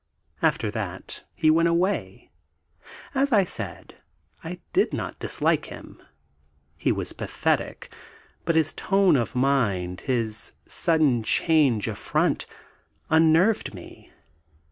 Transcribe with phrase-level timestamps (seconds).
[0.41, 2.31] After that he went away.
[3.13, 3.95] As I had said,
[4.43, 6.01] I did not dislike him
[6.75, 7.93] he was pathetic;
[8.43, 12.47] but his tone of mind, his sudden change of front,
[13.11, 14.09] unnerved me.